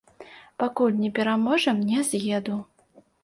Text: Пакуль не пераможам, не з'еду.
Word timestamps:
Пакуль 0.63 0.95
не 1.01 1.11
пераможам, 1.19 1.83
не 1.91 1.99
з'еду. 2.09 2.57